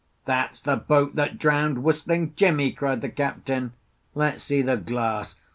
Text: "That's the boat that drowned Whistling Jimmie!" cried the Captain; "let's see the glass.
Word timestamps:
"That's 0.25 0.61
the 0.61 0.77
boat 0.77 1.15
that 1.15 1.37
drowned 1.37 1.83
Whistling 1.83 2.33
Jimmie!" 2.35 2.71
cried 2.71 3.01
the 3.01 3.09
Captain; 3.09 3.73
"let's 4.15 4.41
see 4.43 4.63
the 4.63 4.75
glass. 4.77 5.35